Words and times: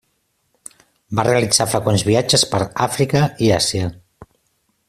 Va 1.19 1.25
realitzar 1.27 1.69
freqüents 1.75 2.05
viatges 2.09 2.47
per 2.55 2.63
Àfrica 2.89 3.25
i 3.49 3.55
Àsia. 3.63 3.93